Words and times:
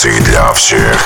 Танцы 0.00 0.20
для 0.20 0.52
всех. 0.52 0.96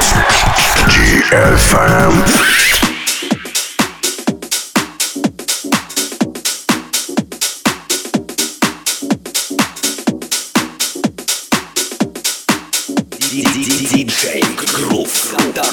Диджей 13.90 14.44
Грув. 14.74 15.08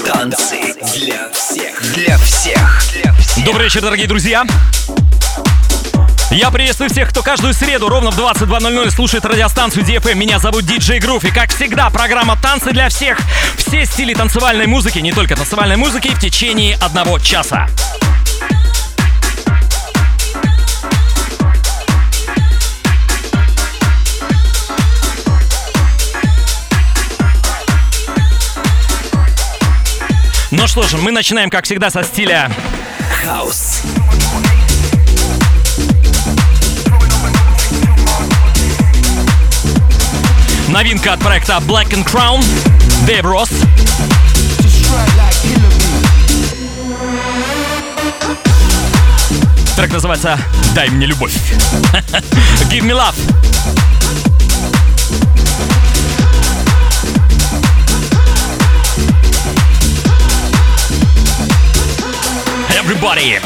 Танцы 0.05 0.75
для 0.95 1.29
всех. 1.33 1.93
Для 1.93 2.17
всех. 2.20 2.81
Добрый 3.43 3.65
вечер, 3.65 3.81
дорогие 3.81 4.07
друзья. 4.07 4.45
Я 6.32 6.52
приветствую 6.52 6.91
всех, 6.91 7.09
кто 7.09 7.23
каждую 7.23 7.55
среду 7.55 7.89
ровно 7.89 8.12
в 8.12 8.20
22.00 8.20 8.91
слушает 8.91 9.26
радиостанцию 9.26 9.84
DFM. 9.84 10.13
Меня 10.13 10.38
зовут 10.38 10.63
Диджей 10.63 10.99
Грув. 10.99 11.23
И 11.23 11.31
как 11.31 11.49
всегда, 11.49 11.90
программа 11.90 12.38
«Танцы 12.40 12.72
для 12.72 12.90
всех». 12.90 13.17
Все 13.58 13.84
стили 13.86 14.13
танцевальной 14.13 14.67
музыки, 14.67 15.00
не 15.00 15.12
только 15.12 15.36
танцевальной 15.36 15.76
музыки, 15.76 16.09
в 16.09 16.20
течение 16.20 16.76
одного 16.76 17.17
часа. 17.17 17.67
Ну 30.52 30.67
что 30.67 30.84
же, 30.84 30.98
мы 30.98 31.11
начинаем, 31.11 31.50
как 31.50 31.66
всегда, 31.66 31.89
со 31.89 32.03
стиля 32.03 32.52
Хаус. 33.23 33.81
Новинка 40.70 41.14
от 41.14 41.20
проекта 41.20 41.53
Black 41.67 41.89
and 41.94 42.06
Crown, 42.06 42.44
Dave 43.08 43.23
Ross. 43.23 43.50
Трек 49.76 49.92
называется 49.92 50.38
«Дай 50.76 50.89
мне 50.89 51.08
любовь». 51.08 51.34
Give 52.70 52.84
me 52.84 52.94
love. 52.94 53.16
Everybody. 62.78 63.39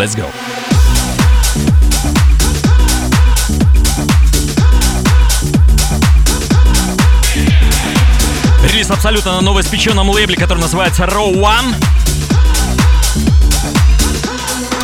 Let's 0.00 0.16
go. 0.16 0.24
Релиз 8.64 8.90
абсолютно 8.90 9.32
на 9.32 9.40
новоиспеченном 9.42 10.08
лейбле, 10.08 10.36
который 10.36 10.60
называется 10.60 11.04
Row 11.04 11.34
One. 11.34 11.74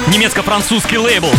Немецко-французский 0.09 0.99
лейбл. 0.99 1.31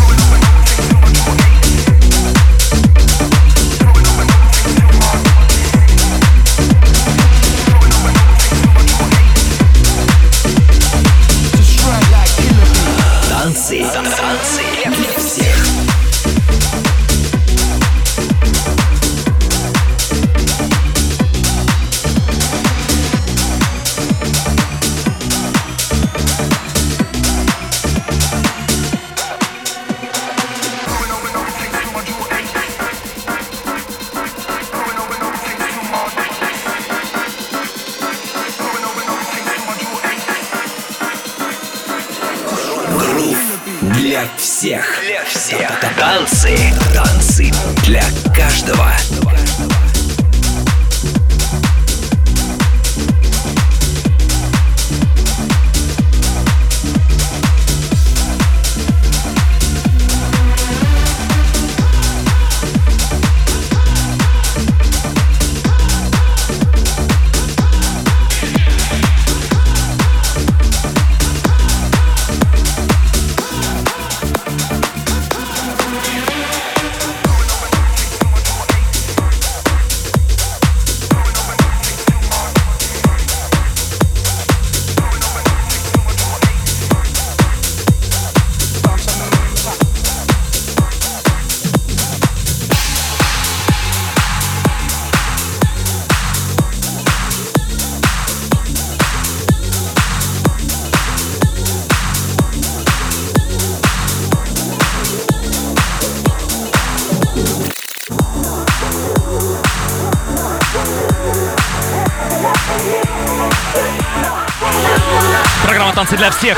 Для 116.28 116.32
всех». 116.32 116.58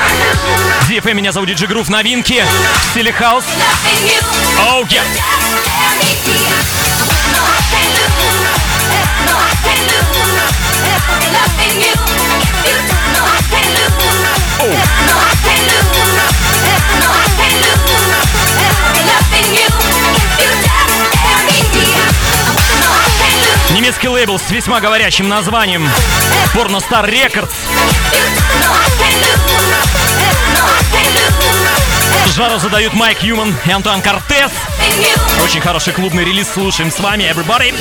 DFM, 0.88 1.14
меня 1.14 1.32
зовут 1.32 1.48
DJ 1.48 1.66
Groove. 1.66 1.88
Новинки 1.88 2.44
в 2.80 2.90
стиле 2.90 3.12
хаус. 3.12 3.44
Oh, 4.58 4.84
yeah. 4.84 5.02
Немецкий 23.74 24.08
лейбл 24.08 24.38
с 24.38 24.50
весьма 24.50 24.80
говорящим 24.80 25.28
названием 25.28 25.88
Porno 26.54 26.80
Star 26.80 27.08
Records. 27.08 27.52
Жару 32.34 32.58
задают 32.58 32.94
Майк 32.94 33.22
Юман 33.22 33.54
и 33.64 33.70
Антуан 33.70 34.02
Кортес. 34.02 34.52
Очень 35.44 35.60
хороший 35.60 35.92
клубный 35.92 36.24
релиз. 36.24 36.48
Слушаем 36.52 36.90
с 36.90 36.98
вами, 36.98 37.24
everybody. 37.24 37.74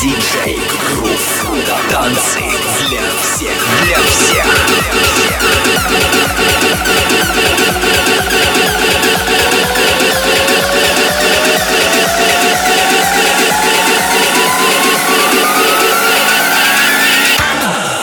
Диджей 0.00 0.58
Грув. 0.94 1.44
Танцы 1.90 2.40
для 2.88 3.02
всех. 3.20 3.52
Для 3.84 3.98
всех. 3.98 4.46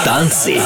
Танцы. 0.05 0.61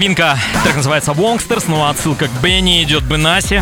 Новинка. 0.00 0.38
Трек 0.64 0.76
называется 0.76 1.10
Wongsters, 1.10 1.64
ну 1.68 1.84
а 1.84 1.90
отсылка 1.90 2.26
к 2.26 2.30
Бенни 2.40 2.82
идет 2.82 3.04
Бенаси. 3.04 3.60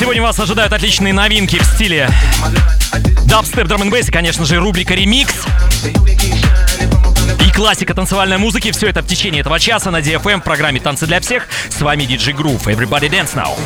Сегодня 0.00 0.22
вас 0.22 0.40
ожидают 0.40 0.72
отличные 0.72 1.12
новинки 1.12 1.56
в 1.56 1.64
стиле 1.64 2.10
дабстеп, 3.26 3.66
драм 3.66 3.82
н 3.82 3.92
конечно 4.10 4.44
же, 4.44 4.58
рубрика 4.58 4.94
«Ремикс». 4.94 5.35
Классика 7.56 7.94
танцевальной 7.94 8.36
музыки. 8.36 8.70
Все 8.70 8.88
это 8.88 9.00
в 9.00 9.06
течение 9.06 9.40
этого 9.40 9.58
часа 9.58 9.90
на 9.90 10.00
DFM 10.00 10.42
в 10.42 10.44
программе 10.44 10.78
«Танцы 10.78 11.06
для 11.06 11.20
всех». 11.20 11.48
С 11.70 11.80
вами 11.80 12.02
DJ 12.02 12.36
Groove. 12.36 12.64
Everybody 12.66 13.08
dance 13.08 13.34
now. 13.34 13.56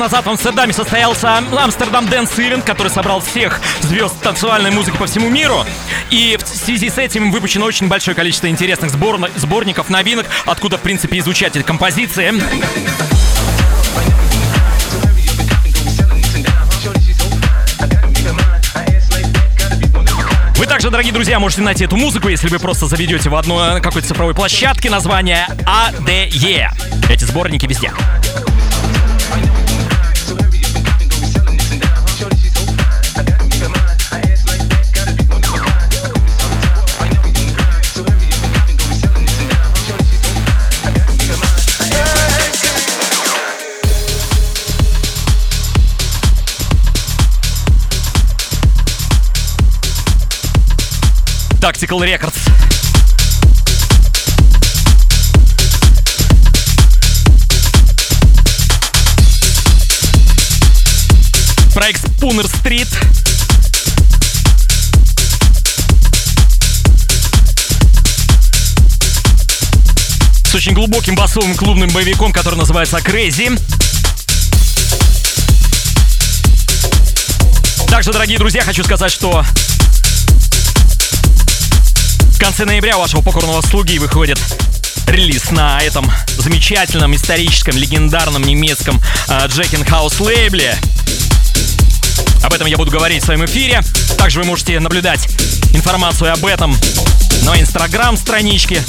назад 0.00 0.24
в 0.24 0.30
Амстердаме 0.30 0.72
состоялся 0.72 1.36
Амстердам 1.36 2.08
Дэнс 2.08 2.30
Ивент, 2.38 2.64
который 2.64 2.88
собрал 2.88 3.20
всех 3.20 3.60
звезд 3.82 4.14
танцевальной 4.22 4.70
музыки 4.70 4.96
по 4.96 5.06
всему 5.06 5.28
миру. 5.28 5.64
И 6.08 6.38
в 6.42 6.48
связи 6.48 6.88
с 6.88 6.96
этим 6.96 7.30
выпущено 7.30 7.66
очень 7.66 7.86
большое 7.86 8.14
количество 8.14 8.48
интересных 8.48 8.90
сборно- 8.90 9.30
сборников, 9.36 9.90
новинок, 9.90 10.26
откуда, 10.46 10.78
в 10.78 10.80
принципе, 10.80 11.18
изучать 11.18 11.54
эти 11.54 11.62
композиции. 11.62 12.32
Вы 20.56 20.66
также, 20.66 20.90
дорогие 20.90 21.12
друзья, 21.12 21.38
можете 21.38 21.62
найти 21.62 21.84
эту 21.84 21.96
музыку, 21.96 22.28
если 22.28 22.48
вы 22.48 22.58
просто 22.58 22.86
заведете 22.86 23.28
в 23.28 23.34
одной 23.34 23.78
э, 23.78 23.80
какой-то 23.80 24.08
цифровой 24.08 24.34
площадке 24.34 24.88
название 24.88 25.46
«А 25.66 25.90
ADE. 25.90 26.68
Эти 27.10 27.24
сборники 27.24 27.66
везде. 27.66 27.92
Tactical 51.80 52.00
Records. 52.00 52.34
Проект 61.72 62.04
Spooner 62.04 62.44
Street. 62.44 62.86
С 70.44 70.54
очень 70.54 70.74
глубоким 70.74 71.14
басовым 71.14 71.54
клубным 71.54 71.88
боевиком, 71.90 72.30
который 72.32 72.56
называется 72.56 72.98
Crazy. 72.98 73.58
Также, 77.88 78.12
дорогие 78.12 78.36
друзья, 78.36 78.64
хочу 78.64 78.84
сказать, 78.84 79.10
что 79.10 79.42
конце 82.60 82.74
ноября 82.74 82.98
вашего 82.98 83.22
покорного 83.22 83.62
слуги 83.62 83.98
выходит 83.98 84.38
релиз 85.06 85.50
на 85.50 85.80
этом 85.80 86.12
замечательном, 86.36 87.14
историческом, 87.14 87.74
легендарном 87.74 88.42
немецком 88.42 89.00
uh, 89.28 89.48
Jackin 89.48 89.82
House 89.88 90.22
лейбле. 90.22 90.76
Об 92.42 92.52
этом 92.52 92.66
я 92.66 92.76
буду 92.76 92.90
говорить 92.90 93.22
в 93.22 93.24
своем 93.24 93.46
эфире. 93.46 93.82
Также 94.18 94.40
вы 94.40 94.44
можете 94.44 94.78
наблюдать 94.78 95.26
информацию 95.72 96.34
об 96.34 96.44
этом 96.44 96.76
на 97.44 97.58
инстаграм-страничке 97.58 98.84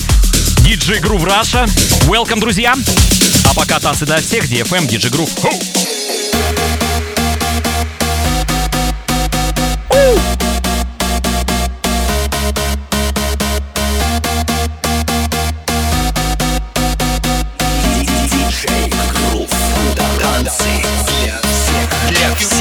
DJ 0.65 1.01
Groove 1.01 1.23
Russia. 1.23 1.65
Welcome, 2.09 2.41
друзья! 2.41 2.75
А 3.45 3.53
пока 3.53 3.79
танцы 3.79 4.05
для 4.05 4.17
всех, 4.17 4.51
DFM, 4.51 4.89
DJ 4.89 5.09
Groove. 5.09 6.20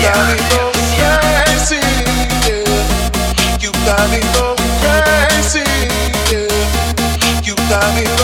Ho! 0.02 0.40
что 8.06 8.19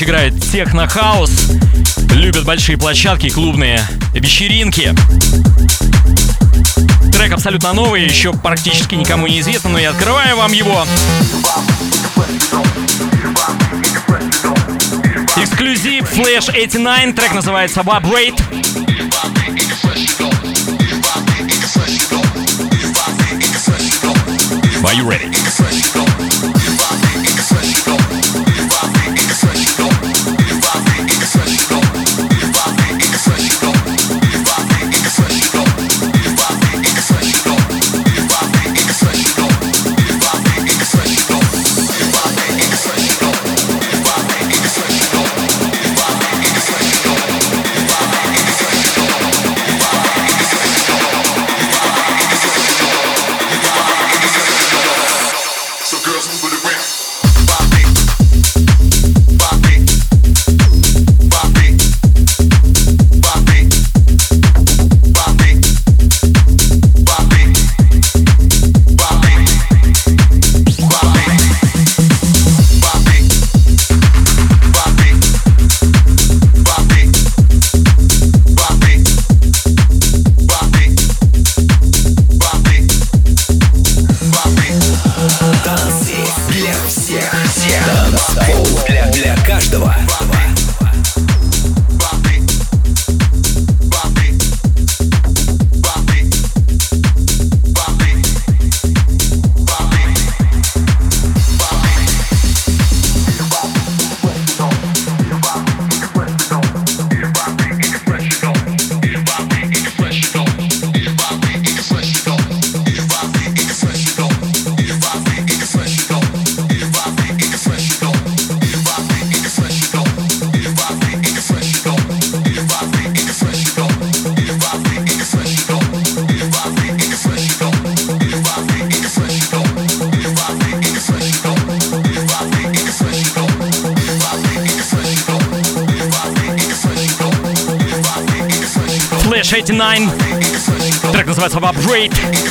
иначе 0.00 0.04
играют 0.04 0.42
техно-хаус, 0.50 1.30
любят 2.14 2.44
большие 2.44 2.78
площадки, 2.78 3.28
клубные 3.28 3.80
вечеринки. 4.12 4.94
Трек 7.12 7.32
абсолютно 7.32 7.72
новый, 7.72 8.04
еще 8.04 8.32
практически 8.32 8.94
никому 8.94 9.26
не 9.26 9.40
известно, 9.40 9.70
но 9.70 9.78
я 9.78 9.90
открываю 9.90 10.36
вам 10.36 10.52
его. 10.52 10.86
Эксклюзив 15.36 16.04
Flash 16.12 16.52
89, 16.52 17.16
трек 17.16 17.34
называется 17.34 17.80
Vibrate. 17.80 18.40
Are 24.82 24.94
you 24.94 25.06
ready? 25.06 26.19
Don't 29.80 30.19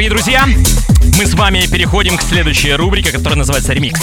дорогие 0.00 0.16
друзья, 0.16 0.46
мы 1.18 1.26
с 1.26 1.34
вами 1.34 1.66
переходим 1.70 2.16
к 2.16 2.22
следующей 2.22 2.72
рубрике, 2.72 3.12
которая 3.12 3.36
называется 3.36 3.74
«Ремикс». 3.74 4.00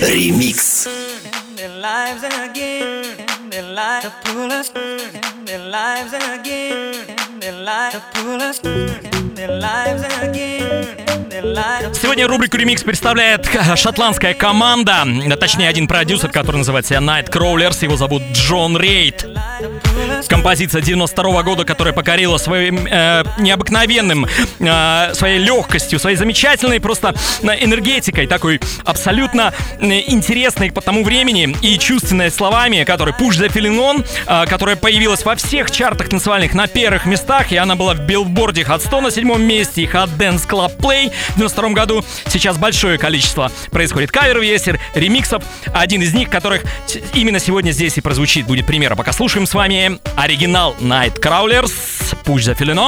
Ремикс. 0.00 0.88
Сегодня 11.92 12.26
рубрику 12.26 12.56
«Ремикс» 12.56 12.82
представляет 12.82 13.48
шотландская 13.76 14.34
команда, 14.34 15.06
точнее 15.38 15.68
один 15.68 15.86
продюсер, 15.86 16.30
который 16.30 16.56
называется 16.56 16.94
Night 16.94 17.30
Crawlers, 17.30 17.84
его 17.84 17.96
зовут 17.96 18.22
Джон 18.32 18.76
Рейд. 18.76 19.24
Композиция 20.28 20.80
92 20.80 21.24
-го 21.24 21.42
года, 21.42 21.64
которая 21.64 21.94
покорила 21.94 22.38
своим 22.38 22.86
э, 22.86 23.24
необыкновенным, 23.38 24.26
э, 24.58 25.14
своей 25.14 25.38
легкостью, 25.38 25.98
своей 25.98 26.16
замечательной 26.16 26.80
просто 26.80 27.14
э, 27.42 27.64
энергетикой, 27.64 28.26
такой 28.26 28.60
абсолютно 28.84 29.52
э, 29.80 30.00
интересной 30.06 30.72
по 30.72 30.80
тому 30.80 31.04
времени 31.04 31.56
и 31.62 31.78
чувственной 31.78 32.30
словами, 32.30 32.84
который 32.84 33.14
the 33.14 33.52
Feeling 33.52 33.78
On, 33.78 34.06
э, 34.26 34.46
которая 34.48 34.76
появилась 34.76 35.24
во 35.24 35.34
всех 35.36 35.70
чартах 35.70 36.08
танцевальных 36.08 36.54
на 36.54 36.66
первых 36.66 37.06
местах, 37.06 37.52
и 37.52 37.56
она 37.56 37.76
была 37.76 37.94
в 37.94 38.00
билборде 38.00 38.62
Hot 38.62 38.80
100 38.80 39.00
на 39.00 39.10
седьмом 39.10 39.42
месте 39.42 39.82
и 39.82 39.86
Hot 39.86 40.10
Dance 40.18 40.46
Club 40.48 40.76
Play 40.78 41.12
в 41.30 41.36
92 41.36 41.70
году. 41.70 42.04
Сейчас 42.26 42.56
большое 42.56 42.98
количество 42.98 43.50
происходит 43.70 44.10
кавер-версий, 44.10 44.78
ремиксов. 44.94 45.42
Один 45.72 46.02
из 46.02 46.14
них, 46.14 46.30
которых 46.30 46.62
именно 47.14 47.38
сегодня 47.38 47.70
здесь 47.70 47.96
и 47.98 48.00
прозвучит, 48.00 48.46
будет 48.46 48.66
пример. 48.66 48.94
Пока 48.96 49.12
слушаем 49.12 49.46
с 49.46 49.54
вами 49.54 49.98
оригинал 50.16 50.74
Night 50.80 51.20
Crawlers, 51.20 52.14
Push 52.24 52.46
the 52.46 52.54
Feeling 52.54 52.78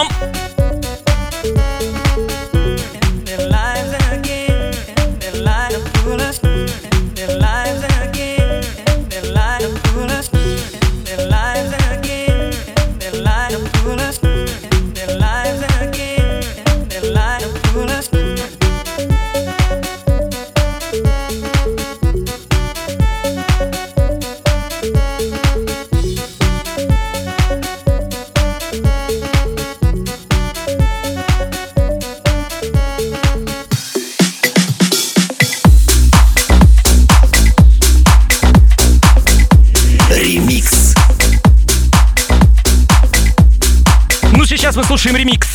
мы 44.76 44.84
слушаем 44.84 45.16
ремикс 45.16 45.48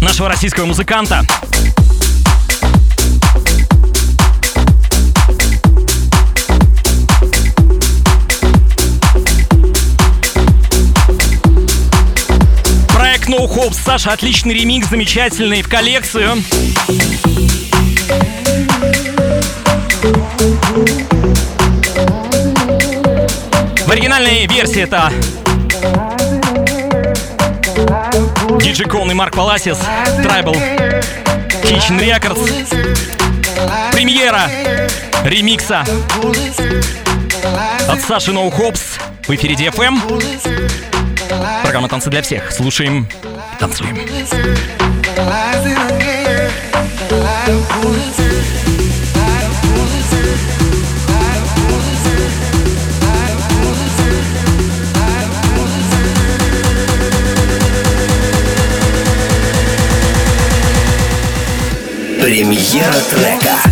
нашего 0.00 0.28
российского 0.28 0.66
музыканта. 0.66 1.22
Проект 12.94 13.28
No 13.28 13.48
Hope 13.48 13.74
Саша, 13.74 14.12
отличный 14.12 14.54
ремикс, 14.54 14.88
замечательный 14.88 15.62
в 15.62 15.68
коллекцию. 15.68 16.36
Оригинальной 23.92 24.46
версии 24.46 24.82
это 24.82 25.12
Диджи 28.58 28.84
Кон 28.84 29.10
и 29.10 29.14
Марк 29.14 29.36
Паласис, 29.36 29.78
Tribal 30.18 30.56
Kitchen 31.62 32.00
Records, 32.00 32.48
премьера 33.92 34.48
ремикса 35.24 35.84
от 37.86 38.00
Саши 38.00 38.30
No 38.30 38.50
Hops 38.50 38.80
в 39.26 39.30
эфире 39.34 39.56
DFM. 39.56 40.00
Программа 41.62 41.88
«Танцы 41.88 42.08
для 42.08 42.22
всех». 42.22 42.50
Слушаем 42.50 43.06
танцуем. 43.58 43.98
Премьера 62.22 63.00
трека. 63.10 63.71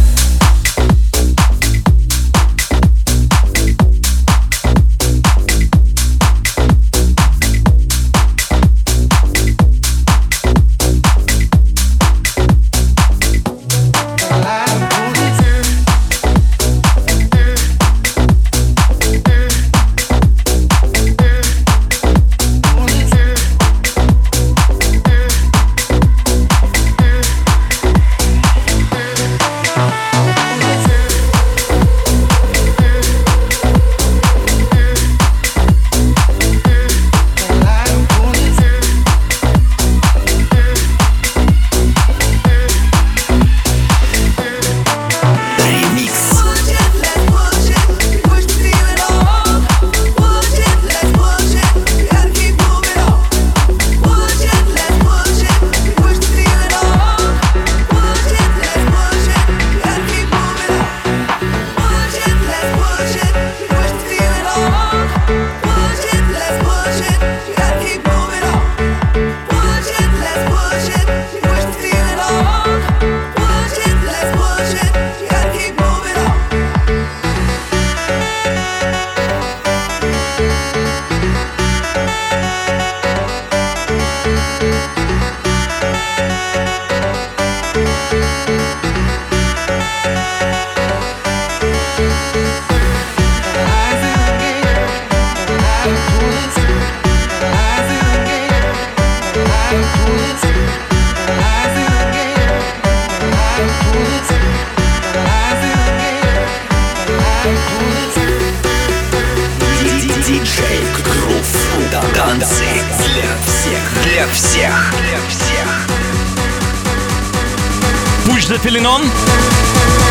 On. 118.78 119.02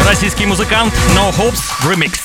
Российский 0.06 0.46
музыкант 0.46 0.94
No 1.16 1.34
Hopes 1.34 1.62
Remix. 1.82 2.20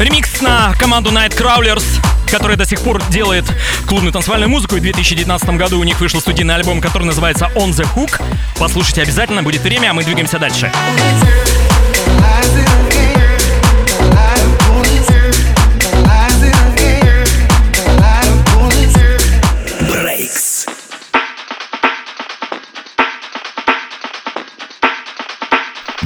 Ремикс 0.00 0.40
на 0.40 0.74
команду 0.74 1.10
Night 1.10 1.36
Crawlers 1.36 2.07
которая 2.30 2.56
до 2.56 2.66
сих 2.66 2.80
пор 2.80 3.02
делает 3.10 3.44
клубную 3.86 4.12
танцевальную 4.12 4.50
музыку. 4.50 4.76
И 4.76 4.80
в 4.80 4.82
2019 4.82 5.50
году 5.50 5.80
у 5.80 5.84
них 5.84 6.00
вышел 6.00 6.20
студийный 6.20 6.54
альбом, 6.54 6.80
который 6.80 7.04
называется 7.04 7.50
On 7.54 7.70
the 7.70 7.86
Hook. 7.94 8.20
Послушайте 8.58 9.02
обязательно, 9.02 9.42
будет 9.42 9.62
время, 9.62 9.90
а 9.90 9.94
мы 9.94 10.04
двигаемся 10.04 10.38
дальше. 10.38 10.70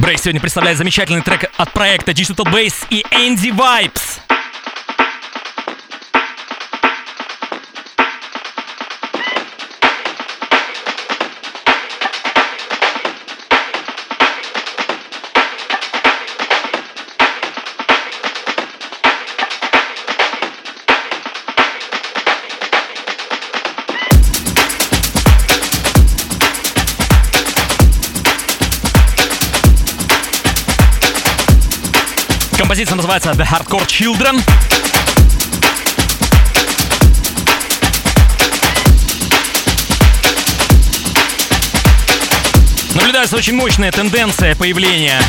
Брейк 0.03 0.19
сегодня 0.19 0.41
представляет 0.41 0.79
замечательный 0.79 1.23
трек 1.23 1.45
от 1.57 1.73
проекта 1.73 2.11
Digital 2.11 2.45
Bass 2.53 2.75
и 2.91 3.05
Andy 3.13 3.57
Vibes. 3.57 4.12
Называется 33.13 33.43
The 33.43 33.47
Hardcore 33.47 33.87
Children. 33.87 34.41
Наблюдается 42.95 43.37
очень 43.37 43.55
мощная 43.55 43.93
тенденция 43.93 44.55
появления 44.55 45.21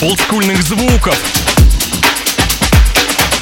олдскульных 0.00 0.62
звуков 0.62 1.18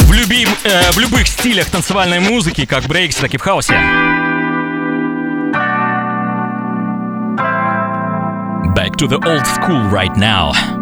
в, 0.00 0.12
любим, 0.12 0.48
э, 0.64 0.90
в 0.92 0.98
любых 0.98 1.26
стилях 1.26 1.68
танцевальной 1.68 2.20
музыки, 2.20 2.64
как 2.64 2.84
в 2.84 2.88
брейксе, 2.88 3.20
так 3.20 3.34
и 3.34 3.36
в 3.36 3.42
хаосе. 3.42 3.74
Back 8.74 8.96
to 8.96 9.06
the 9.06 9.18
old 9.26 9.46
school 9.46 9.90
right 9.90 10.16
now. 10.16 10.79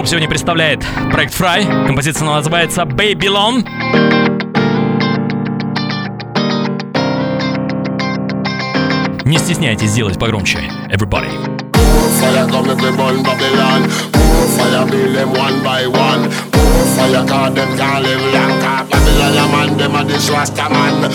Хоп 0.00 0.08
сегодня 0.08 0.30
представляет 0.30 0.82
проект 1.12 1.38
Fry. 1.38 1.86
Композиция 1.86 2.24
называется 2.24 2.84
Babylon. 2.84 3.68
Не 9.26 9.36
стесняйтесь 9.36 9.90
сделать 9.90 10.18
погромче. 10.18 10.60
Everybody. 10.90 11.28
fire 12.18 12.46
come 12.48 12.66
make 12.66 12.80
we 12.80 12.90
burn 12.96 13.22
Babylon 13.22 13.88
fire 14.56 14.86
build 14.90 15.14
them 15.14 15.32
one 15.34 15.62
by 15.62 15.86
one 15.86 16.30
fire 16.96 17.24
cause 17.26 17.54
them 17.54 17.76
can't 17.76 18.02
live 18.02 18.24
long 18.32 18.60
Cause 18.60 18.88
Babylon 18.90 19.36
a 19.36 19.48
man, 19.52 19.76
them 19.78 19.94
a 19.94 20.04
this 20.04 20.30
Rasta 20.30 20.68
man 20.70 21.10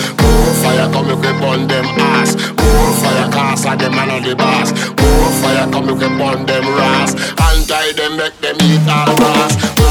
fire 0.62 0.88
come 0.92 1.08
make 1.08 1.22
we 1.22 1.32
burn 1.40 1.66
them 1.66 1.86
ass 1.98 2.34
fire 3.00 3.30
cause 3.30 3.64
them 3.64 3.98
a 3.98 4.20
the 4.20 4.34
boss 4.36 4.95
fire 5.42 5.68
come 5.70 5.86
make 5.86 5.94
we 5.98 6.08
burn 6.18 6.46
them 6.46 6.66
ras 6.78 7.14
And 7.46 7.66
tie 7.68 7.92
them 7.92 8.16
make 8.16 8.36
them 8.40 8.56
eat 8.62 8.88
all 8.88 9.14
grass 9.16 9.85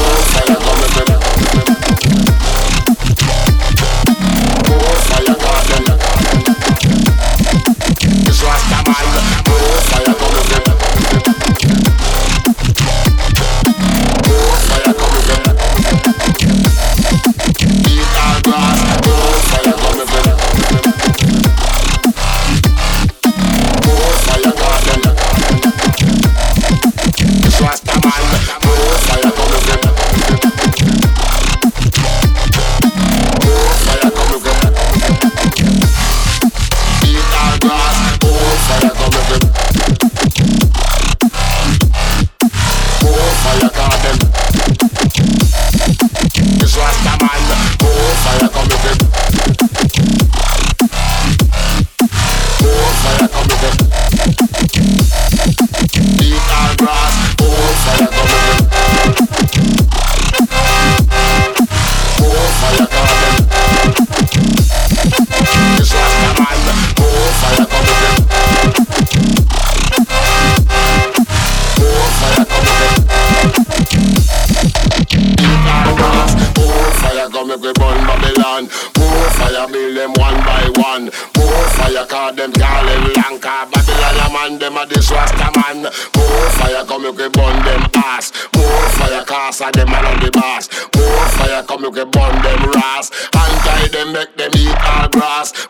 make 94.26 94.36
them 94.36 94.50
eat 94.56 94.76
all 94.86 95.08
grass 95.08 95.65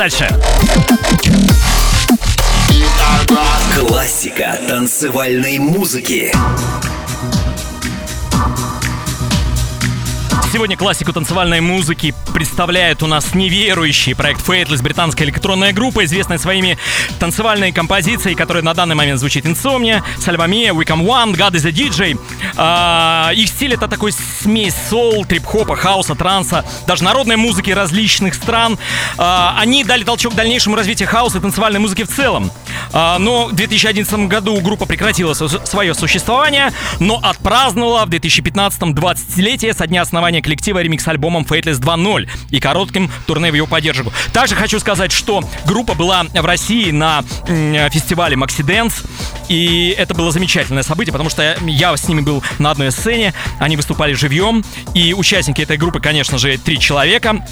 дальше. 0.00 0.26
Классика 3.74 4.58
танцевальной 4.66 5.58
музыки. 5.58 6.32
Сегодня 10.50 10.78
классику 10.78 11.12
танцевальной 11.12 11.60
музыки 11.60 12.14
представляет 12.40 13.02
у 13.02 13.06
нас 13.06 13.34
неверующий 13.34 14.14
проект 14.14 14.40
Faithless, 14.48 14.82
британская 14.82 15.24
электронная 15.24 15.74
группа, 15.74 16.06
известная 16.06 16.38
своими 16.38 16.78
танцевальной 17.18 17.70
композицией, 17.70 18.34
которая 18.34 18.62
на 18.62 18.72
данный 18.72 18.94
момент 18.94 19.20
звучит 19.20 19.44
Insomnia, 19.44 20.02
Salvamia, 20.16 20.70
We 20.70 20.86
Come 20.86 21.04
One, 21.04 21.36
God 21.36 21.52
is 21.52 21.68
a 21.68 21.70
DJ. 21.70 22.18
А, 22.56 23.30
их 23.34 23.46
стиль 23.46 23.74
это 23.74 23.88
такой 23.88 24.12
смесь 24.12 24.74
соул, 24.88 25.26
трип-хопа, 25.26 25.76
хауса, 25.76 26.14
транса, 26.14 26.64
даже 26.86 27.04
народной 27.04 27.36
музыки 27.36 27.72
различных 27.72 28.32
стран. 28.32 28.78
А, 29.18 29.58
они 29.60 29.84
дали 29.84 30.02
толчок 30.02 30.34
дальнейшему 30.34 30.76
развитию 30.76 31.10
хауса 31.10 31.36
и 31.36 31.40
танцевальной 31.42 31.78
музыки 31.78 32.04
в 32.04 32.08
целом. 32.08 32.50
А, 32.94 33.18
но 33.18 33.48
в 33.48 33.52
2011 33.52 34.28
году 34.28 34.58
группа 34.62 34.86
прекратила 34.86 35.34
свое 35.34 35.92
существование, 35.92 36.72
но 37.00 37.20
отпраздновала 37.22 38.06
в 38.06 38.08
2015-м 38.08 38.94
20-летие 38.94 39.76
со 39.76 39.86
дня 39.86 40.00
основания 40.00 40.40
коллектива 40.40 40.82
ремикс-альбомом 40.82 41.44
Faithless 41.44 41.78
2.0 41.78 42.29
и 42.50 42.60
коротким 42.60 43.10
турне 43.26 43.50
в 43.50 43.54
его 43.54 43.66
поддержку. 43.66 44.12
Также 44.32 44.54
хочу 44.54 44.80
сказать, 44.80 45.12
что 45.12 45.42
группа 45.66 45.94
была 45.94 46.24
в 46.24 46.44
России 46.44 46.90
на 46.90 47.22
фестивале 47.46 48.36
Maxi 48.36 48.64
Dance, 48.64 49.04
и 49.48 49.94
это 49.96 50.14
было 50.14 50.30
замечательное 50.30 50.82
событие, 50.82 51.12
потому 51.12 51.30
что 51.30 51.56
я 51.66 51.96
с 51.96 52.08
ними 52.08 52.20
был 52.20 52.42
на 52.58 52.70
одной 52.70 52.92
сцене, 52.92 53.34
они 53.58 53.76
выступали 53.76 54.12
живьем, 54.12 54.64
и 54.94 55.14
участники 55.14 55.62
этой 55.62 55.76
группы, 55.76 56.00
конечно 56.00 56.38
же, 56.38 56.58
три 56.58 56.78
человека. 56.78 57.44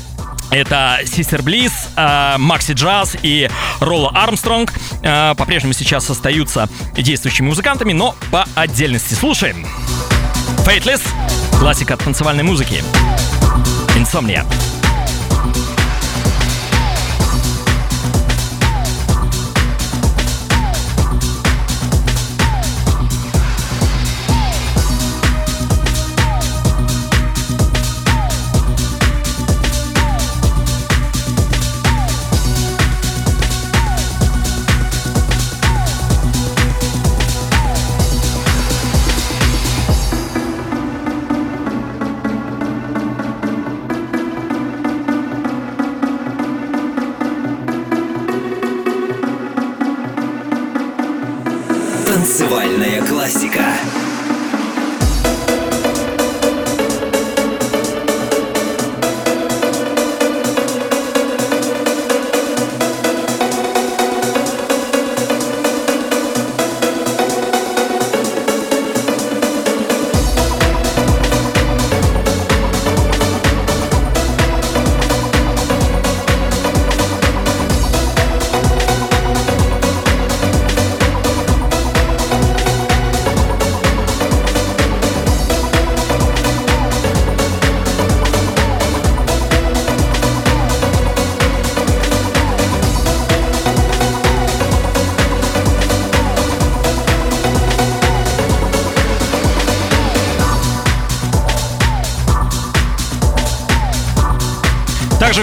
Это 0.50 1.00
Систер 1.04 1.42
Близ, 1.42 1.72
Макси 1.94 2.72
Джаз 2.72 3.16
и 3.22 3.50
Ролла 3.80 4.10
Армстронг. 4.14 4.72
Э, 5.02 5.34
По-прежнему 5.36 5.74
сейчас 5.74 6.08
остаются 6.08 6.70
действующими 6.96 7.48
музыкантами, 7.48 7.92
но 7.92 8.14
по 8.30 8.48
отдельности. 8.54 9.12
Слушаем. 9.12 9.66
Faithless, 10.64 11.02
классика 11.58 11.98
танцевальной 11.98 12.44
музыки. 12.44 12.82
Insomnia. 14.08 14.77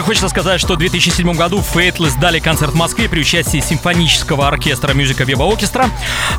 Хочется 0.05 0.29
сказать, 0.29 0.61
что 0.61 0.75
в 0.75 0.77
2007 0.77 1.33
году 1.33 1.59
Faithless 1.59 2.19
дали 2.19 2.39
концерт 2.39 2.73
в 2.73 2.75
Москве 2.75 3.09
при 3.09 3.21
участии 3.21 3.59
симфонического 3.59 4.47
оркестра 4.47 4.93
Musica 4.93 5.25
Viva 5.25 5.51
Orchestra. 5.51 5.89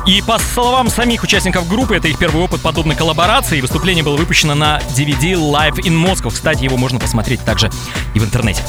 И 0.05 0.21
по 0.21 0.39
словам 0.39 0.89
самих 0.89 1.21
участников 1.23 1.67
группы, 1.67 1.97
это 1.97 2.07
их 2.07 2.17
первый 2.17 2.41
опыт 2.41 2.61
подобной 2.61 2.95
коллаборации. 2.95 3.59
Выступление 3.59 4.05
было 4.05 4.15
выпущено 4.15 4.55
на 4.55 4.79
DVD 4.95 5.33
Live 5.33 5.79
in 5.79 6.01
Moscow. 6.01 6.31
Кстати, 6.31 6.63
его 6.63 6.77
можно 6.77 6.97
посмотреть 6.97 7.43
также 7.43 7.69
и 8.13 8.19
в 8.19 8.23
интернете. 8.23 8.63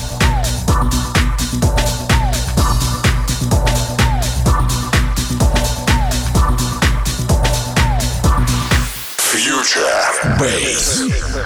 Future 9.32 10.38
Bass. 10.40 11.37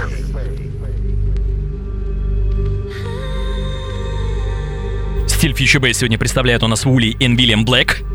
Стиль 5.43 5.55
Future 5.55 5.93
сегодня 5.93 6.18
представляет 6.18 6.62
у 6.62 6.68
нас 6.68 6.84
Вули 6.84 7.16
и 7.18 7.26
Вильям 7.26 7.64
Блэк. 7.64 8.11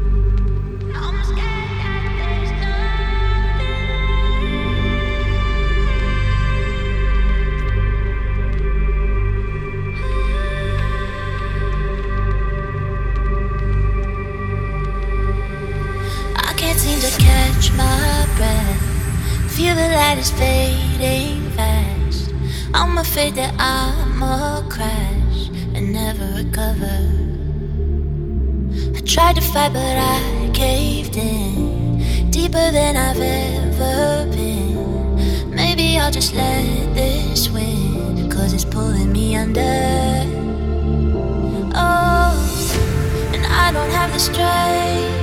Strength. 44.17 45.13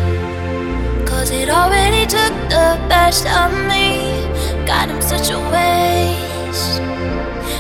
Cause 1.05 1.31
it 1.33 1.49
already 1.51 2.07
took 2.07 2.33
the 2.49 2.79
best 2.89 3.27
of 3.27 3.51
me. 3.67 4.23
Got 4.67 4.89
him 4.89 5.03
such 5.03 5.31
a 5.31 5.39
waste. 5.51 6.81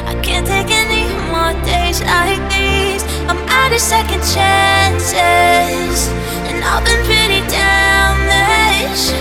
I 0.06 0.14
can't 0.22 0.46
take 0.46 0.70
any 0.70 1.10
more 1.34 1.52
days 1.66 2.00
like 2.02 2.38
these. 2.54 3.02
I'm 3.28 3.42
out 3.48 3.72
of 3.72 3.80
second 3.80 4.22
chances, 4.22 6.08
and 6.46 6.62
I've 6.62 6.84
been 6.84 7.02
pretty 7.04 7.42
damaged. 7.50 9.12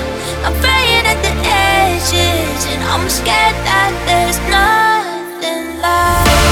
I'm 0.45 0.53
fraying 0.61 1.05
at 1.09 1.19
the 1.25 1.33
edges, 1.49 2.65
and 2.69 2.83
I'm 2.93 3.09
scared 3.09 3.57
that 3.65 3.91
there's 4.05 4.37
nothing 4.53 5.81
left. 5.81 6.42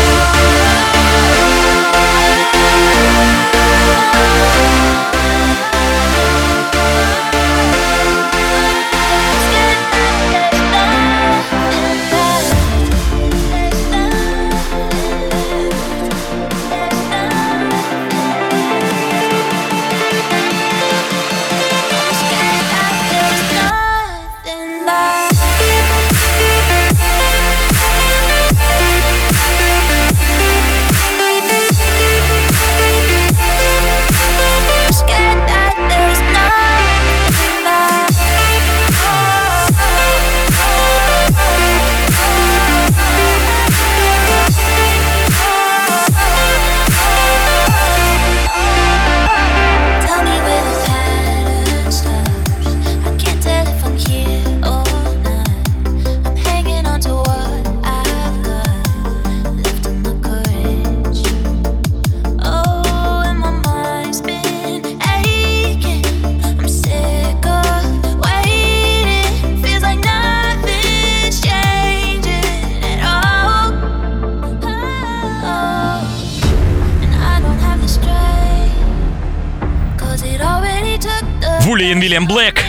Уильям 81.99 82.27
Блэк 82.27 82.63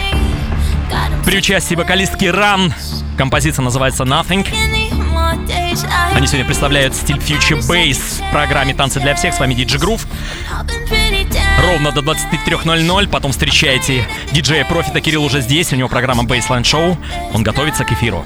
при 1.25 1.39
участии 1.39 1.75
вокалистки 1.75 2.25
Ран. 2.25 2.75
Композиция 3.17 3.63
называется 3.63 4.05
Nothing. 4.05 4.47
Они 6.15 6.27
сегодня 6.27 6.45
представляют 6.45 6.95
стиль 6.95 7.17
Future 7.17 7.61
Bass 7.61 8.23
в 8.27 8.33
программе 8.33 8.75
«Танцы 8.75 9.01
для 9.01 9.15
всех». 9.15 9.35
С 9.35 9.39
вами 9.39 9.55
Диджи 9.55 9.79
Грув. 9.79 10.07
Ровно 11.61 11.93
до 11.93 12.01
23.00. 12.01 13.09
Потом 13.09 13.33
встречайте 13.33 14.07
диджея 14.33 14.65
Профита. 14.65 15.01
Кирилл 15.01 15.25
уже 15.25 15.41
здесь. 15.41 15.73
У 15.73 15.77
него 15.77 15.89
программа 15.89 16.25
Baseline 16.25 16.63
Show. 16.63 16.97
Он 17.33 17.43
готовится 17.43 17.85
к 17.85 17.93
эфиру. 17.93 18.25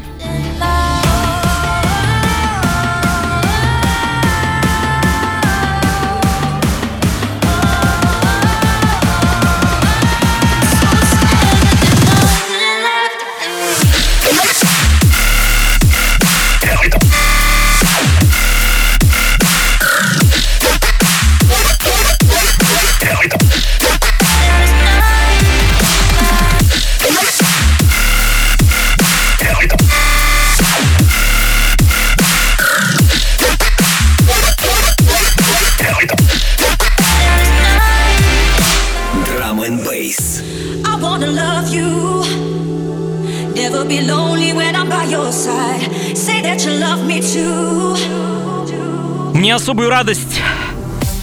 Мне 49.46 49.54
особую 49.54 49.90
радость 49.90 50.42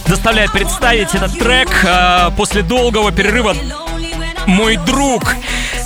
доставляет 0.06 0.50
представить 0.50 1.14
этот 1.14 1.38
трек 1.38 1.68
э, 1.84 2.30
после 2.38 2.62
долгого 2.62 3.12
перерыва. 3.12 3.54
Мой 4.46 4.78
друг 4.78 5.36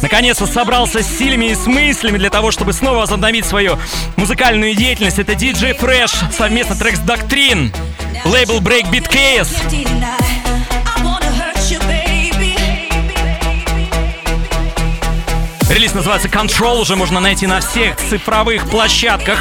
наконец-то 0.03 0.47
собрался 0.47 1.03
с 1.03 1.19
силами 1.19 1.47
и 1.47 1.57
с 1.57 1.67
мыслями 1.67 2.17
для 2.17 2.31
того, 2.31 2.53
чтобы 2.53 2.73
снова 2.73 2.99
возобновить 2.99 3.45
свою 3.45 3.77
музыкальную 4.15 4.77
деятельность. 4.77 5.19
Это 5.19 5.33
DJ 5.33 5.77
Fresh, 5.77 6.31
совместно 6.31 6.77
трек 6.77 6.95
с 6.95 7.01
Doctrine, 7.01 7.75
лейбл 8.25 8.61
Breakbeat 8.61 9.11
Chaos. 9.11 9.49
Релиз 15.79 15.95
называется 15.95 16.27
Control, 16.27 16.81
уже 16.81 16.97
можно 16.97 17.21
найти 17.21 17.47
на 17.47 17.61
всех 17.61 17.95
цифровых 17.99 18.69
площадках. 18.69 19.39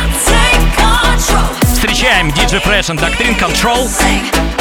Встречаем 1.64 2.30
DJ 2.30 2.64
Fresh 2.64 2.96
and 2.96 3.00
Doctrine 3.00 3.36
Control. 3.40 4.57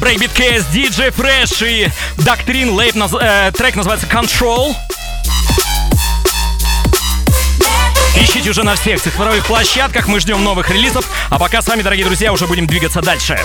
Муха, 0.00 0.06
Breakbeat 0.06 0.32
Kaos, 0.32 0.64
DJ 0.72 1.14
Fresh 1.14 1.66
и 1.66 1.88
Доктрин. 2.22 2.70
Лейбл, 2.70 2.94
наз... 2.94 3.12
э, 3.18 3.52
трек 3.56 3.76
называется 3.76 4.06
Control. 4.06 4.74
Ищите 8.16 8.50
уже 8.50 8.62
на 8.62 8.74
всех 8.74 9.00
цифровых 9.00 9.46
площадках, 9.46 10.08
мы 10.08 10.20
ждем 10.20 10.42
новых 10.42 10.70
релизов. 10.70 11.06
А 11.30 11.38
пока 11.38 11.62
с 11.62 11.68
вами, 11.68 11.82
дорогие 11.82 12.04
друзья, 12.04 12.32
уже 12.32 12.46
будем 12.46 12.66
двигаться 12.66 13.00
дальше. 13.00 13.38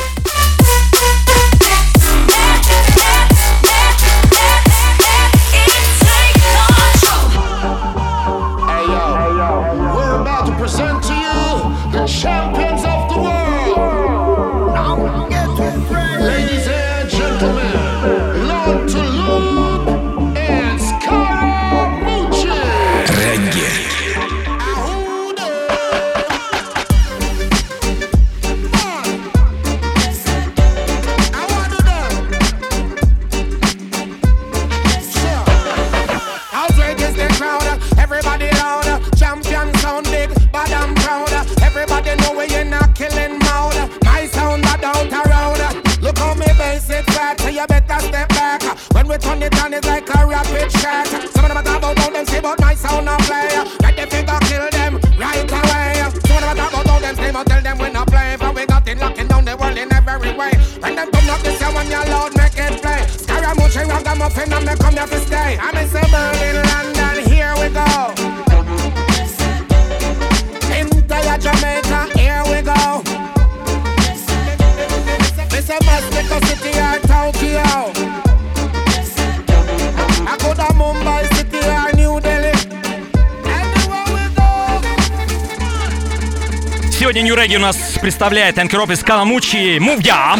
Сегодня 87.16 87.34
New 87.34 87.41
Reggae 87.41 87.55
у 87.55 87.59
нас 87.61 87.78
представляет 88.01 88.59
Энкроп 88.59 88.89
из 88.89 89.01
Каламучи 89.01 89.78
Move 89.78 90.01
Ya. 90.03 90.36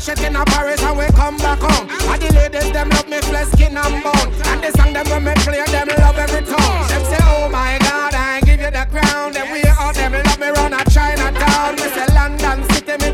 shit 0.00 0.22
in 0.22 0.36
a 0.36 0.44
Paris 0.46 0.82
and 0.82 0.96
we 0.96 1.04
come 1.08 1.36
back 1.36 1.60
home. 1.60 1.88
And 2.08 2.22
the 2.22 2.32
ladies 2.32 2.72
them 2.72 2.88
love 2.88 3.08
me 3.08 3.18
flesh, 3.18 3.48
skin 3.48 3.76
and 3.76 4.02
bone. 4.02 4.32
And 4.48 4.62
the 4.62 4.72
song 4.78 4.94
them 4.94 5.04
when 5.10 5.24
me 5.24 5.34
play 5.44 5.62
them 5.66 5.88
love 5.98 6.16
every 6.16 6.40
tone. 6.46 6.88
Them 6.88 7.04
say 7.04 7.18
oh 7.20 7.50
my 7.50 7.76
God 7.80 8.14
I 8.14 8.40
give 8.46 8.60
you 8.60 8.70
the 8.70 8.86
crown. 8.88 9.32
We 9.32 9.34
them 9.34 9.47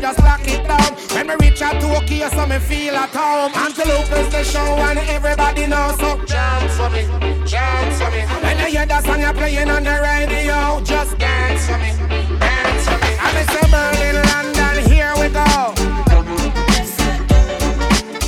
just 0.05 0.19
lock 0.19 0.47
it 0.47 0.61
down. 0.67 0.91
When 1.15 1.25
me 1.27 1.35
reach 1.41 1.63
out 1.63 1.81
Tokyo 1.81 2.29
so 2.29 2.45
me 2.45 2.59
feel 2.59 2.93
at 2.93 3.09
home. 3.09 3.51
Antelope 3.55 4.11
is 4.21 4.29
the 4.29 4.43
show 4.43 4.69
and 4.85 4.99
everybody 5.09 5.65
knows 5.65 5.97
so. 5.99 6.21
Dance 6.25 6.77
for 6.77 6.89
me, 6.91 7.01
dance 7.49 7.97
for 7.99 8.11
me. 8.13 8.21
When 8.45 8.59
you 8.59 8.67
hear 8.75 8.85
that 8.85 9.03
song 9.03 9.19
you're 9.19 9.33
playing 9.33 9.67
on 9.67 9.83
the 9.83 9.97
radio, 10.05 10.79
just 10.83 11.17
dance 11.17 11.65
for 11.65 11.79
me, 11.81 11.89
dance 12.37 12.85
for 12.85 12.97
me. 13.01 13.11
And 13.25 13.33
me 13.33 13.43
say 13.49 13.65
Berlin, 13.73 14.17
London, 14.29 14.75
here 14.93 15.13
we 15.17 15.27
go. 15.41 15.73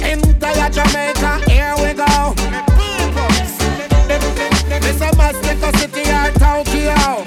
In 0.09 0.19
Tala 0.41 0.67
Jamaica, 0.73 1.31
here 1.45 1.75
we 1.77 1.93
go. 1.93 2.33
This 4.81 5.01
a 5.01 5.15
Mexico 5.15 5.69
City 5.77 6.09
or 6.09 6.31
Tokyo. 6.41 7.26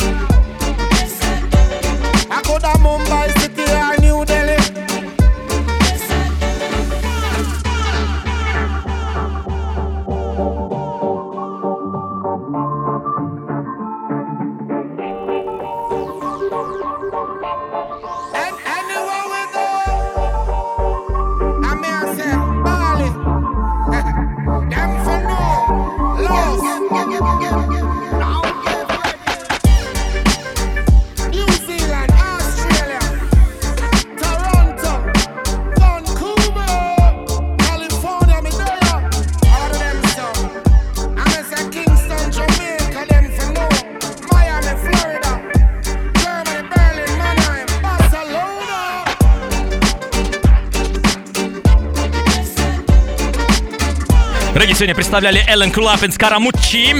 Сегодня 54.81 54.95
представляли 54.95 55.45
Эллен 55.47 55.71
Кулапин 55.73 56.11
с 56.11 56.17
Карамучи. 56.17 56.95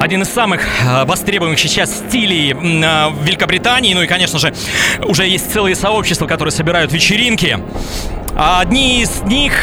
один 0.00 0.22
из 0.22 0.28
самых 0.28 0.62
э, 0.62 1.04
востребуемых 1.04 1.58
сейчас 1.58 1.96
стилей 1.96 2.52
э, 2.52 3.08
в 3.10 3.24
Великобритании. 3.24 3.92
Ну 3.94 4.02
и, 4.02 4.06
конечно 4.06 4.38
же, 4.38 4.52
уже 5.04 5.26
есть 5.26 5.52
целые 5.52 5.76
сообщества, 5.76 6.26
которые 6.26 6.52
собирают 6.52 6.92
вечеринки. 6.92 7.58
А 8.36 8.60
одни 8.60 9.00
из 9.00 9.22
них 9.22 9.54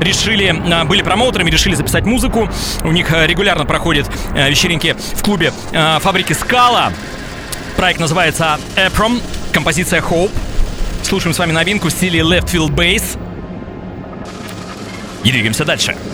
решили, 0.00 0.54
а, 0.70 0.84
были 0.84 1.02
промоутерами, 1.02 1.50
решили 1.50 1.74
записать 1.74 2.04
музыку. 2.04 2.50
У 2.82 2.92
них 2.92 3.10
а, 3.12 3.26
регулярно 3.26 3.64
проходят 3.64 4.10
вечеринки 4.34 4.94
в 5.14 5.22
клубе 5.22 5.52
фабрики 5.72 6.34
Скала. 6.34 6.92
Проект 7.76 8.00
называется 8.00 8.58
Эпром, 8.76 9.20
композиция 9.52 10.00
Hope. 10.00 10.30
Слушаем 11.02 11.34
с 11.34 11.38
вами 11.38 11.52
новинку 11.52 11.88
в 11.88 11.90
стиле 11.90 12.20
Left 12.20 12.46
Field 12.46 12.70
Bass. 12.70 13.18
И 15.24 15.30
двигаемся 15.30 15.64
дальше. 15.64 15.94
Музыка 15.94 16.13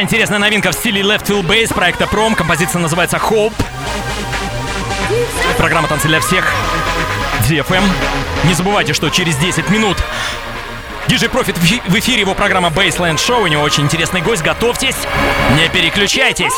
интересная 0.00 0.38
новинка 0.38 0.72
в 0.72 0.74
стиле 0.74 1.02
Left 1.02 1.26
Field 1.26 1.46
Bass 1.46 1.72
проекта 1.72 2.04
Prom. 2.04 2.34
Композиция 2.34 2.80
называется 2.80 3.16
Hope. 3.16 3.52
Программа 5.58 5.88
«Танцы 5.88 6.08
для 6.08 6.20
всех». 6.20 6.52
DFM. 7.48 7.82
Не 8.44 8.54
забывайте, 8.54 8.94
что 8.94 9.10
через 9.10 9.36
10 9.36 9.68
минут 9.70 9.98
DJ 11.06 11.30
Profit 11.30 11.56
в 11.86 11.98
эфире 11.98 12.20
его 12.20 12.34
программа 12.34 12.70
Baseland 12.70 13.16
Show. 13.16 13.42
У 13.42 13.46
него 13.46 13.62
очень 13.62 13.84
интересный 13.84 14.22
гость. 14.22 14.42
Готовьтесь, 14.42 14.96
не 15.56 15.68
переключайтесь. 15.68 16.54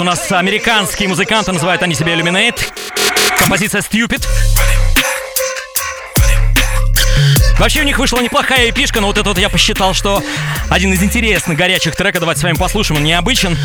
У 0.00 0.04
нас 0.04 0.30
американские 0.30 1.08
музыканты, 1.08 1.50
называют 1.52 1.82
они 1.82 1.94
себя 1.94 2.14
Illuminate. 2.14 2.60
Композиция 3.38 3.80
Stupid. 3.80 4.26
Вообще 7.58 7.80
у 7.80 7.84
них 7.84 7.98
вышла 7.98 8.20
неплохая 8.20 8.70
эпишка, 8.70 9.00
но 9.00 9.08
вот 9.08 9.18
это 9.18 9.28
вот 9.28 9.38
я 9.38 9.48
посчитал, 9.48 9.94
что 9.94 10.22
один 10.70 10.92
из 10.92 11.02
интересных 11.02 11.58
горячих 11.58 11.96
треков. 11.96 12.20
Давайте 12.20 12.40
с 12.40 12.44
вами 12.44 12.56
послушаем, 12.56 13.00
он 13.00 13.04
необычен. 13.04 13.58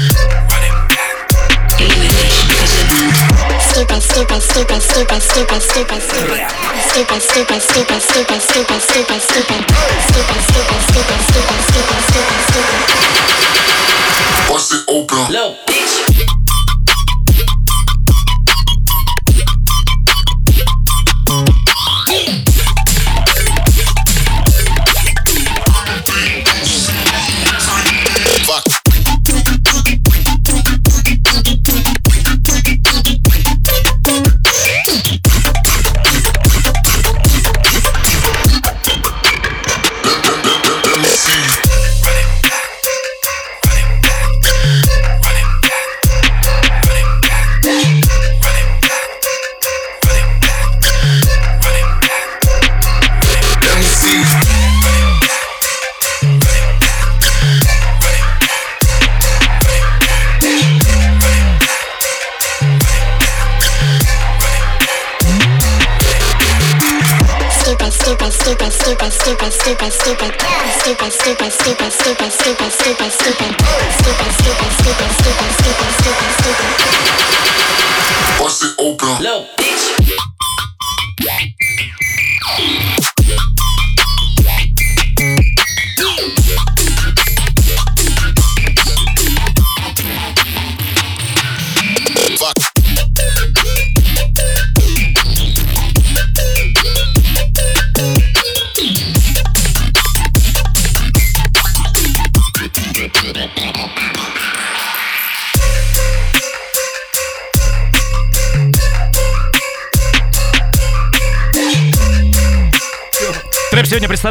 Stupid, 3.59 4.01
stupid, 4.01 4.41
stupid, 4.41 4.81
stupid, 4.81 5.21
stupid, 5.21 5.61
stupid, 5.61 6.01
stupid. 6.01 6.47
Stupid, 6.89 7.21
stupid, 7.21 7.61
stupid, 7.61 8.01
stupid, 8.01 8.41
stupid, 8.41 8.81
stupid, 8.81 9.21
stupid. 9.21 9.65
Stupid, 10.07 10.41
stupid, 10.47 10.81
stupid, 10.87 11.19
stupid, 11.27 11.59
stupid, 11.67 12.01
stupid, 12.07 12.39
stupid. 12.47 13.82
Bust 14.47 14.73
it 14.73 14.83
open. 14.87 15.31
Little 15.31 15.55
bitch. 15.65 16.42
stupid, 69.91 70.33
stupid, 70.79 71.11
stupid, 71.11 71.11
stupid, 71.11 71.51
stupid, 71.51 71.91
stupid, 71.91 72.31
stupid, 72.31 72.71
stupid, 72.71 73.11
stupid. 73.11 73.62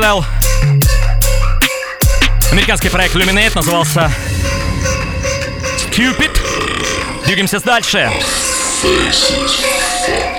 Представлял 0.03 0.24
американский 2.50 2.88
проект 2.88 3.14
Luminate, 3.14 3.53
назывался 3.55 4.11
Stupid. 5.78 6.36
Двигаемся 7.24 7.61
дальше. 7.61 8.11
Мумбатон. 8.82 10.32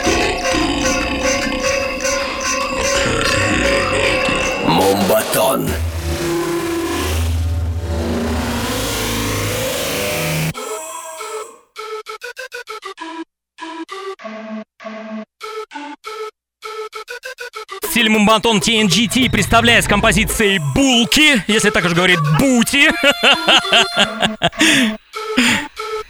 Стиле 18.04 18.18
Мумбатон 18.18 18.58
TNGT 18.58 19.32
представляет 19.32 19.86
с 19.86 19.88
композицией 19.88 20.60
«Булки», 20.76 21.42
если 21.48 21.70
так 21.70 21.86
уж 21.86 21.94
говорит 21.94 22.20
«Бути». 22.38 22.92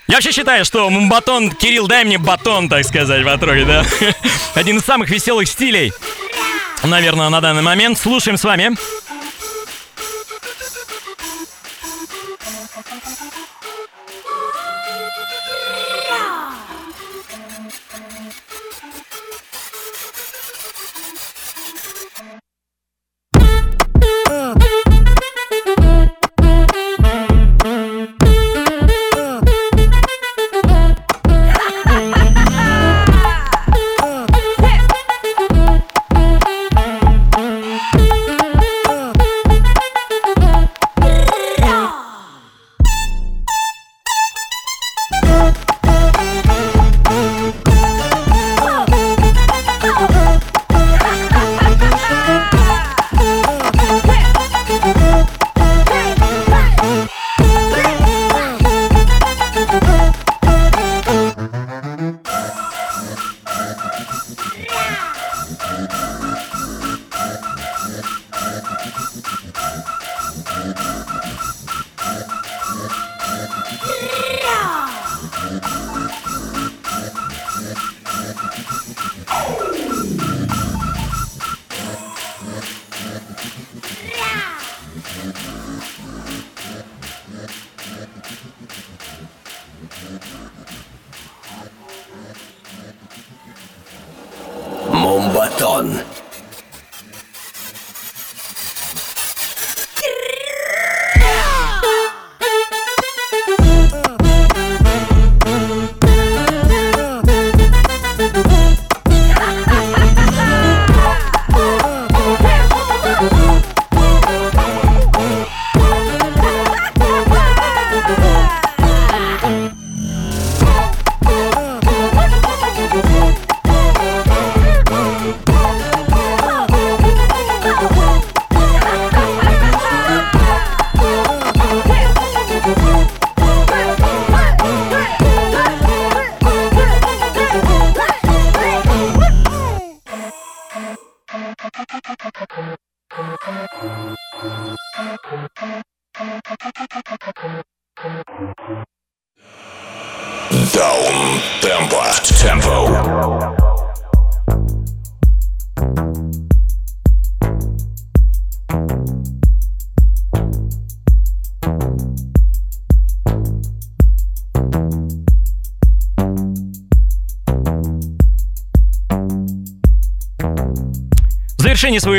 Я 0.08 0.16
вообще 0.16 0.32
считаю, 0.32 0.66
что 0.66 0.90
Мумбатон, 0.90 1.52
Кирилл, 1.52 1.88
дай 1.88 2.04
мне 2.04 2.18
батон, 2.18 2.68
так 2.68 2.84
сказать, 2.86 3.24
в 3.24 3.28
да? 3.64 3.86
Один 4.56 4.78
из 4.78 4.84
самых 4.84 5.12
веселых 5.12 5.48
стилей, 5.48 5.94
наверное, 6.82 7.30
на 7.30 7.42
данный 7.42 7.62
момент. 7.62 8.00
Слушаем 8.00 8.38
с 8.38 8.44
вами. 8.44 8.72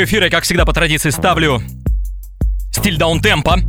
Своего 0.05 0.19
эфира, 0.19 0.29
как 0.29 0.43
всегда 0.43 0.65
по 0.65 0.73
традиции, 0.73 1.09
ставлю 1.09 1.61
стиль 2.71 2.97
даунтемпа. 2.97 3.59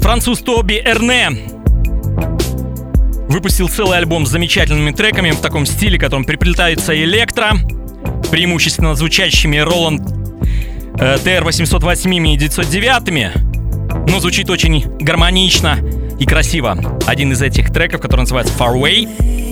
Француз 0.00 0.40
Тоби 0.40 0.82
Эрне 0.84 1.30
выпустил 3.28 3.68
целый 3.68 3.98
альбом 3.98 4.26
с 4.26 4.30
замечательными 4.30 4.90
треками 4.90 5.30
в 5.30 5.40
таком 5.40 5.66
стиле, 5.66 5.98
которым 5.98 6.24
приплетается 6.24 6.94
электро, 6.94 7.52
преимущественно 8.30 8.94
звучащими 8.94 9.56
Roland 9.56 11.00
э, 11.00 11.16
TR-808 11.16 12.34
и 12.34 12.36
909, 12.36 14.08
но 14.08 14.20
звучит 14.20 14.50
очень 14.50 14.84
гармонично 15.00 15.78
и 16.18 16.26
красиво. 16.26 16.76
Один 17.06 17.32
из 17.32 17.42
этих 17.42 17.72
треков, 17.72 18.00
который 18.00 18.20
называется 18.20 18.54
Far 18.58 18.74
Away. 18.74 19.43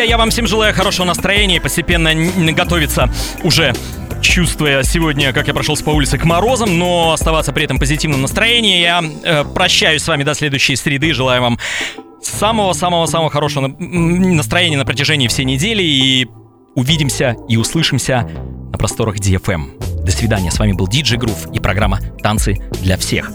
Друзья, 0.00 0.14
я 0.14 0.18
вам 0.18 0.30
всем 0.30 0.46
желаю 0.46 0.72
хорошего 0.72 1.04
настроения 1.04 1.56
и 1.56 1.60
постепенно 1.60 2.14
готовиться 2.52 3.10
уже 3.42 3.74
чувствуя 4.22 4.82
сегодня, 4.82 5.34
как 5.34 5.46
я 5.46 5.52
прошелся 5.52 5.84
по 5.84 5.90
улице 5.90 6.16
к 6.16 6.24
морозам, 6.24 6.78
но 6.78 7.12
оставаться 7.12 7.52
при 7.52 7.64
этом 7.64 7.78
позитивном 7.78 8.22
настроении. 8.22 8.80
Я 8.80 9.02
э, 9.02 9.44
прощаюсь 9.44 10.02
с 10.02 10.08
вами 10.08 10.24
до 10.24 10.32
следующей 10.34 10.76
среды. 10.76 11.12
Желаю 11.12 11.42
вам 11.42 11.58
самого-самого-самого 12.22 13.28
хорошего 13.28 13.66
настроения 13.78 14.78
на 14.78 14.86
протяжении 14.86 15.28
всей 15.28 15.44
недели. 15.44 15.82
И 15.82 16.28
увидимся 16.74 17.36
и 17.50 17.58
услышимся 17.58 18.26
на 18.72 18.78
просторах 18.78 19.16
DFM. 19.16 20.02
До 20.02 20.12
свидания. 20.12 20.50
С 20.50 20.58
вами 20.58 20.72
был 20.72 20.88
DJ 20.88 21.18
Groove 21.18 21.54
и 21.54 21.60
программа 21.60 22.00
«Танцы 22.22 22.56
для 22.80 22.96
всех». 22.96 23.30